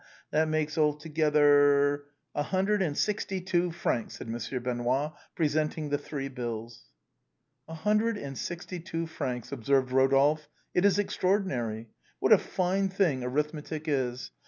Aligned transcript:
That 0.31 0.47
makes 0.47 0.79
alto 0.79 1.09
gether—?''" 1.09 2.09
A 2.33 2.41
hundred 2.41 2.81
and 2.81 2.97
sixty 2.97 3.39
two 3.39 3.69
francs," 3.69 4.15
said 4.17 4.27
Monsieur 4.27 4.59
Benoît, 4.59 5.13
presenting 5.35 5.89
the 5.89 5.97
three 5.99 6.27
bills." 6.27 6.85
A 7.67 7.75
hundred 7.75 8.17
and 8.17 8.35
sixty 8.35 8.79
two 8.79 9.05
francs," 9.05 9.51
observed 9.51 9.91
Eodolphe," 9.91 10.47
it 10.73 10.85
is 10.85 10.97
extraordinary. 10.97 11.89
What 12.17 12.33
a 12.33 12.39
fine 12.39 12.89
thing 12.89 13.23
arithmetic 13.23 13.83
is. 13.87 14.31